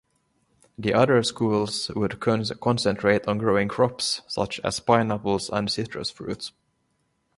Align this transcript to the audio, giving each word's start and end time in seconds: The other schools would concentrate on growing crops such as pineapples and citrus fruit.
The 0.79 0.95
other 0.95 1.21
schools 1.21 1.89
would 1.95 2.19
concentrate 2.19 3.27
on 3.27 3.37
growing 3.37 3.67
crops 3.67 4.23
such 4.27 4.59
as 4.61 4.79
pineapples 4.79 5.51
and 5.51 5.71
citrus 5.71 6.09
fruit. 6.09 6.49